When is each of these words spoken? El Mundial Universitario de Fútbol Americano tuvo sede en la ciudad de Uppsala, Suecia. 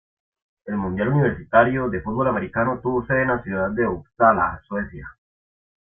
El 0.65 0.77
Mundial 0.77 1.09
Universitario 1.09 1.87
de 1.87 2.01
Fútbol 2.01 2.29
Americano 2.29 2.79
tuvo 2.81 3.05
sede 3.05 3.21
en 3.21 3.27
la 3.27 3.43
ciudad 3.43 3.69
de 3.69 3.85
Uppsala, 3.85 4.59
Suecia. 4.67 5.07